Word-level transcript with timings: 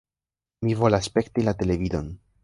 "Mi 0.67 0.71
volas 0.79 1.09
spekti 1.11 1.43
la 1.47 1.53
televidon!" 1.59 2.09